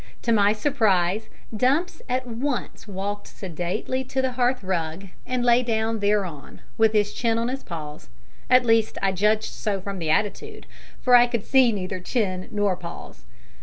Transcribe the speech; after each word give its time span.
To 0.23 0.31
my 0.31 0.51
surprise 0.51 1.29
Dumps 1.55 2.01
at 2.09 2.25
once 2.25 2.87
walked 2.87 3.27
sedately 3.27 4.03
to 4.05 4.19
the 4.19 4.31
hearth 4.31 4.63
rug, 4.63 5.09
and 5.27 5.45
lay 5.45 5.61
down 5.61 5.99
thereon, 5.99 6.61
with 6.75 6.93
his 6.93 7.13
chin 7.13 7.37
on 7.37 7.49
his 7.49 7.61
paws 7.61 8.09
at 8.49 8.65
least 8.65 8.97
I 9.03 9.11
judged 9.11 9.53
so 9.53 9.79
from 9.79 9.99
the 9.99 10.09
attitude, 10.09 10.65
for 11.01 11.13
I 11.13 11.27
could 11.27 11.45
see 11.45 11.71
neither 11.71 11.99
chin 11.99 12.47
nor 12.49 12.75
paws. 12.75 13.25